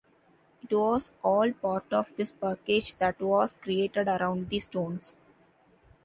It 0.67 0.73
was 0.73 1.11
all 1.21 1.53
part 1.53 1.93
of 1.93 2.11
this 2.17 2.31
package 2.31 2.95
that 2.97 3.19
was 3.21 3.53
created 3.61 4.07
around 4.07 4.49
the 4.49 4.59
Stones. 4.59 5.15